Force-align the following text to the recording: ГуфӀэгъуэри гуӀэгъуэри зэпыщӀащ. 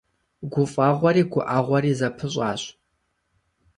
ГуфӀэгъуэри 0.51 1.23
гуӀэгъуэри 1.31 1.93
зэпыщӀащ. 1.99 2.61